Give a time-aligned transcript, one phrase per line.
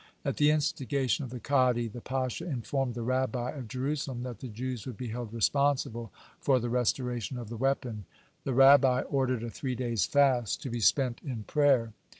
[0.25, 4.47] At the instigation of the kadi, the pasha informed the Rabbi of Jerusalem that the
[4.47, 8.05] Jews would be held responsible for the restoration of the weapon.
[8.43, 11.93] The Rabbi ordered a three days' fast, to be spent in prayer.